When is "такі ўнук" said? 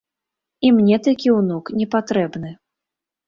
1.07-1.65